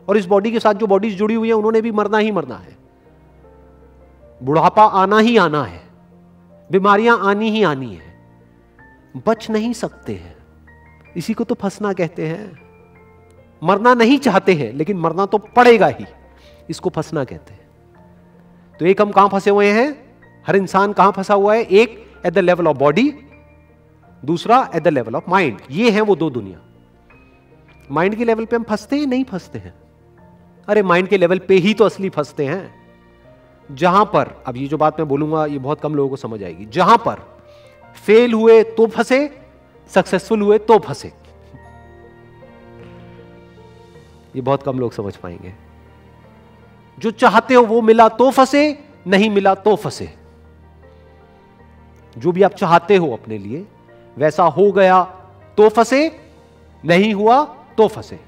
और 0.09 0.17
इस 0.17 0.27
बॉडी 0.27 0.51
के 0.53 0.61
साथ 0.61 0.75
जो 0.75 0.87
बॉडीज 0.87 1.17
जुड़ी 1.19 1.35
हुई 1.35 1.49
है, 1.49 1.55
उन्होंने 1.55 1.81
भी 1.81 1.91
मरना 1.91 2.19
ही 2.19 2.31
मरना 2.31 2.57
है। 2.57 2.77
बुढ़ापा 4.41 4.85
आना 4.85 5.19
ही 5.19 5.37
आना 5.37 5.63
है, 5.65 5.83
बीमारियाँ 6.71 7.19
आनी 7.21 7.51
ही 7.51 7.63
आनी 7.63 7.95
है, 7.95 8.15
बच 9.27 9.49
नहीं 9.51 9.73
सकते 9.73 10.15
हैं। 10.15 10.37
इसी 11.17 11.35
को 11.35 11.45
तो 11.45 11.55
फंसना 11.55 11.93
कहते 11.93 12.27
हैं। 12.27 12.53
मरना 13.63 13.95
नहीं 13.95 14.19
चाहते 14.19 14.55
हैं, 14.55 14.73
लेकिन 14.73 14.99
मरना 14.99 15.27
तो 15.27 15.39
पड़ेगा 15.39 15.87
ही, 15.89 16.05
इसको 16.71 16.91
फंसना 16.91 17.25
कहते 17.25 17.53
हैं। 17.53 17.69
तो 18.81 18.87
एक 18.87 19.03
हम 19.03 19.11
कहाँ 19.11 19.29
फंसे 19.29 19.51
हुए 19.51 19.71
हैं? 19.73 19.89
हर 20.47 20.57
इंसान 20.57 20.93
कहाँ 20.93 21.13
फंसा 21.13 21.35
हुआ 21.35 21.55
है? 21.55 21.63
एक 21.63 22.05
at 22.27 22.33
the 22.33 22.39
level 22.39 22.67
of 22.67 22.77
body 22.77 23.13
दूसरा 24.23 24.69
at 24.75 24.83
the 24.83 24.89
level 24.89 25.17
of 25.17 25.25
mind 25.29 25.61
ये 25.71 25.91
है 25.91 26.01
वो 26.01 26.17
दो 26.17 26.31
दुनिया। 26.31 26.59
माइंड 27.91 28.15
के 28.15 28.25
लेवल 28.25 28.45
पे 28.45 28.57
हम 28.57 28.63
फंसते 28.63 28.97
हैं, 28.97 29.07
नहीं 29.07 29.25
फंसते 29.25 29.59
हैं? 29.59 29.75
अरे 30.69 30.83
माइंड 30.83 31.09
के 31.09 31.19
लेवल 31.19 31.39
पे 31.39 31.55
ही 31.57 31.75
तो 31.75 31.85
असली 31.85 32.09
फंसते 32.09 32.47
हैं। 32.47 32.80
जहाँ 33.71 34.05
पर, 34.05 34.43
अब 34.47 34.57
ये 34.57 34.67
जो 34.67 34.77
बात 34.77 35.01
मैं 35.01 35.09
बोलूँगा, 35.09 35.47
ये 35.47 35.59
बहुत 35.59 35.81
कम 35.81 35.95
लोगों 35.95 36.11
को 36.11 36.17
समझ 36.17 36.43
आएगी। 36.43 36.67
जहाँ 36.67 36.99
पर 36.99 37.41
फेल 38.07 38.35
हुए 38.35 38.63
तो 38.63 38.87
फंसे, 38.87 39.41
सक्सेसफुल 39.89 40.41
हुए 40.41 40.59
तो 40.59 40.79
फंसे। 40.79 41.13
ये 44.37 44.41
बहुत 44.43 44.63
कम 44.63 44.79
लोग 44.79 44.93
समझ 44.93 45.17
पाएँगे। 45.17 45.55
जो 46.99 47.11
चाहते 47.11 47.55
हो 47.55 47.63
वो 47.63 47.81
मिला 47.81 48.09
तो 48.09 48.31
फंसे, 48.31 48.85
नहीं 49.07 49.31
मिला 49.31 49.55
तो 49.55 49.77
फंसे। 49.77 50.15
जो 52.19 52.33
भी 52.33 52.43
आप 52.43 52.53
चाहते 52.53 52.97
हो 52.97 53.13
अपने 53.13 53.39
लिए, 53.39 53.67
वैसा 54.17 54.45
हो 54.45 54.73
गया 54.73 55.05
तो 55.57 55.69
फंसे, 55.69 56.21
नहीं 56.85 57.15
हुआ 57.15 57.45
तो 57.79 57.89
फंसे। 57.89 58.21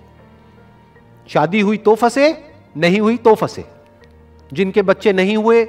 शादी 1.28 1.60
हुई 1.60 1.76
तो 1.76 1.94
फंसे, 1.94 2.54
नहीं 2.76 3.00
हुई 3.00 3.16
तो 3.16 3.34
फंसे। 3.34 3.81
जिनके 4.52 4.82
बच्चे 4.82 5.12
नहीं 5.12 5.36
हुए, 5.36 5.64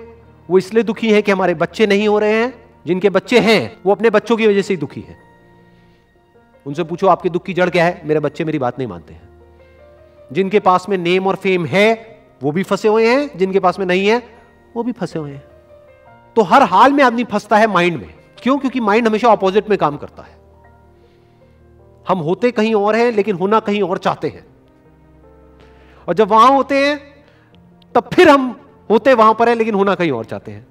वो 0.49 0.57
इसलिए 0.57 0.83
दुखी 0.83 1.13
है 1.13 1.21
कि 1.21 1.31
हमारे 1.31 1.53
बच्चे 1.53 1.87
नहीं 1.87 2.07
हो 2.07 2.19
रहे 2.19 2.33
हैं। 2.33 2.63
जिनके 2.87 3.09
बच्चे 3.09 3.39
हैं, 3.39 3.77
वो 3.85 3.91
अपने 3.91 4.09
बच्चों 4.09 4.37
की 4.37 4.47
वजह 4.47 4.61
से 4.61 4.73
ही 4.73 4.77
दुखी 4.77 5.01
हैं। 5.01 5.17
उनसे 6.67 6.83
पूछो, 6.83 7.07
आपके 7.07 7.29
दुख 7.29 7.43
की 7.43 7.53
जड़ 7.53 7.69
क्या 7.69 7.85
है? 7.85 8.01
मेरे 8.05 8.19
बच्चे 8.19 8.43
मेरी 8.43 8.59
बात 8.59 8.79
नहीं 8.79 8.87
मानते 8.87 9.13
हैं। 9.13 9.29
जिनके 10.31 10.59
पास 10.59 10.85
में 10.89 10.97
नेम 10.97 11.27
और 11.27 11.35
फेम 11.35 11.65
है, 11.65 12.19
वो 12.43 12.51
भी 12.51 12.63
फंसे 12.63 12.87
हुए 12.87 13.07
हैं। 13.07 13.37
जिनके 13.37 13.59
पास 13.59 13.79
में 13.79 13.85
नहीं 13.85 14.07
है, 14.07 14.23
वो 14.75 14.83
भी 14.83 14.91
फंसे 14.91 15.19
हुए 15.19 15.31
हैं। 15.31 15.43
तो 16.35 16.41
हर 16.41 16.61
हाल 16.61 16.91
में 16.91 17.03
आदमी 17.03 17.23
फंसता 17.23 17.57
है 17.57 17.67
माइंड 17.67 17.97
में। 17.97 18.13
क्यों? 18.37 18.57
क्योंकि 18.57 18.79
माइंड 18.79 19.07
हमेशा 19.07 19.27
ऑपोजिट 19.27 19.69
में 19.69 19.77
काम 19.77 19.97
करता 19.97 20.23
है। 20.23 20.37
हम 22.07 22.19
होते 22.19 22.51
कहीं 22.51 22.75
और 22.75 22.95
हैं, 22.95 23.11
लेकिन 23.11 23.35
होना 23.35 23.59
कहीं 23.59 23.81
और 23.81 23.97
चाहते 23.97 24.27
हैं। 24.27 24.45
और 26.07 26.13
जब 26.13 26.27
वहाँ 26.27 26.51
होते 26.51 26.87
हैं, 26.87 27.25
तब 27.95 28.09
फिर 28.13 28.29
हम 28.29 28.62
होते 28.93 29.13
वहाँ 29.13 29.33
पर 29.33 29.49
है, 29.49 29.55
लेकिन 29.55 29.75
होना 29.75 29.95
कहीं 29.95 30.11
और 30.11 30.25
चाहते 30.25 30.51
हैं। 30.51 30.67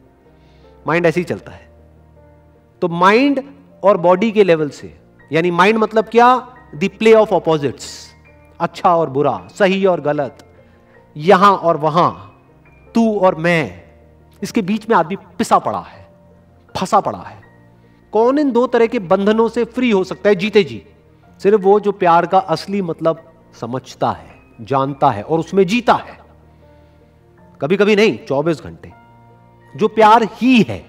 माइंड 0.87 1.07
ऐसे 1.07 1.21
ही 1.21 1.25
चलता 1.25 1.53
है। 1.53 1.71
तो 2.83 2.89
माइंड 2.89 3.43
और 3.83 3.97
बॉडी 3.97 4.31
के 4.33 4.45
लेवल 4.45 4.69
से, 4.69 4.99
यानी 5.33 5.51
माइंड 5.51 5.79
मतलब 5.79 6.05
क्या? 6.05 6.37
द 6.75 6.89
प्ले 6.99 7.13
ऑफ़ 7.13 7.35
ऑपोजिट्स 7.35 8.13
अच्छा 8.61 8.95
और 8.97 9.11
बुरा, 9.11 9.49
सही 9.55 9.85
और 9.87 10.01
गलत, 10.01 10.45
यहाँ 11.17 11.53
और 11.53 11.77
वहाँ, 11.77 12.43
तू 12.95 13.19
और 13.19 13.35
मैं। 13.35 13.83
इसके 14.43 14.63
बीच 14.63 14.89
में 14.89 14.97
आदमी 14.97 15.17
पिसा 15.17 15.59
पड़ा 15.59 15.81
है, 15.81 16.07
फंसा 16.77 17.01
पड़ा 17.01 17.19
है। 17.19 17.41
कौन 18.13 18.39
इन 18.39 18.53
दो 18.53 18.67
तरह 18.67 18.87
के 18.87 18.99
बंधनों 18.99 19.49
से 19.49 19.65
फ्री 19.65 19.91
हो 19.91 20.05
सकता 20.05 20.29
है? 20.29 20.35
जीते 20.35 20.65
जी। 20.65 20.83
सिर्फ़ 21.41 21.63
वो 21.63 21.81
जो 21.81 21.93
प्यार 21.93 22.27
का 22.27 22.39
असली 22.39 22.83
मतलब 22.83 23.33
समझता 23.61 24.11
है, 24.11 24.35
जानता 24.61 25.11
है 25.11 25.23
और 25.23 25.39
उसमें 25.39 25.67
जीता 25.67 25.95
है। 25.95 26.22
कभी 27.63 27.77
कभी 27.77 27.97
नहीं 27.97 28.19
24 28.19 28.63
घंटे। 28.63 28.93
जो 29.77 29.89
प्यार 29.89 30.23
ही 30.23 30.63
है, 30.63 30.87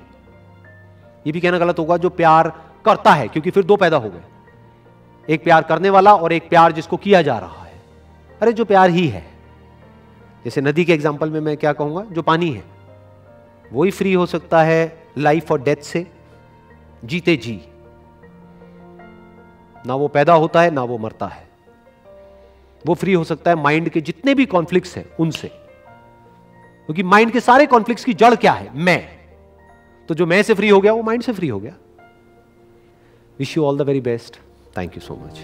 ये 1.27 1.31
भी 1.31 1.41
कहना 1.41 1.57
गलत 1.57 1.79
होगा, 1.79 1.97
जो 1.97 2.09
प्यार 2.09 2.61
करता 2.85 3.13
है, 3.13 3.27
क्योंकि 3.27 3.51
फिर 3.51 3.63
दो 3.63 3.75
पैदा 3.75 3.97
हो 3.97 4.09
गए। 4.09 4.21
एक 5.29 5.43
प्यार 5.43 5.63
करने 5.63 5.89
वाला 5.89 6.15
और 6.15 6.33
एक 6.33 6.49
प्यार 6.49 6.71
जिसको 6.71 6.97
किया 6.97 7.21
जा 7.21 7.39
रहा 7.39 7.63
है। 7.63 7.81
अरे, 8.41 8.53
जो 8.53 8.65
प्यार 8.65 8.89
ही 8.89 9.07
है। 9.07 9.27
जैसे 10.45 10.61
नदी 10.61 10.85
के 10.85 10.93
एग्ज़ाम्पल 10.93 11.29
में 11.29 11.39
मैं 11.39 11.57
क्या 11.57 11.73
कहूँगा, 11.73 12.01
जो 12.01 12.21
पानी 12.21 12.51
है 12.51 12.63
वो 13.71 13.83
ही 13.83 13.91
फ्री 13.91 14.13
हो 14.13 14.25
सकता 14.25 14.63
है 14.63 15.07
लाइफ 15.17 15.51
और 15.51 15.61
डेथ 15.61 15.75
से। 15.75 16.07
जीते 17.05 17.35
जी। 17.37 17.61
ना 19.85 19.95
वो 19.95 20.07
पैदा 20.07 20.33
होता 20.33 20.61
है, 20.61 20.71
ना 20.71 20.83
वो 20.83 20.97
मरता 20.97 21.27
है। 21.27 21.47
वो 22.85 22.93
फ्री 22.93 23.13
हो 23.13 23.23
सकता 23.23 23.51
है 23.51 23.57
माइंड 23.57 23.89
के 23.89 24.01
जितने 24.01 24.33
भी 24.33 24.45
कॉन्फ्लिक्ट्स 24.45 24.97
हैं, 24.97 25.05
उनसे। 25.19 25.62
क्योंकि 26.85 27.03
माइंड 27.03 27.31
के 27.31 27.39
सारे 27.39 27.65
कॉन्फ्लिक्ट 27.65 28.03
की 28.03 28.13
जड़ 28.13 28.35
क्या 28.35 28.53
है? 28.53 28.77
मैं। 28.77 29.09
तो 30.07 30.15
जो 30.15 30.25
मैं 30.25 30.43
से 30.43 30.53
फ्री 30.53 30.69
हो 30.69 30.81
गया, 30.81 30.93
वो 30.93 31.03
माइंड 31.03 31.23
से 31.23 31.33
फ्री 31.33 31.47
हो 31.47 31.59
गया। 31.59 31.75
Wish 33.39 33.57
you 33.57 33.65
all 33.65 33.77
the 33.77 33.81
very 33.81 34.01
best 34.01 34.37
thank 34.77 34.95
you 34.95 35.01
so 35.01 35.15
much 35.15 35.39